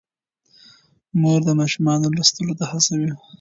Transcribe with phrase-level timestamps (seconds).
[1.21, 3.11] مور د ماشومانو لوستلو ته هڅوي.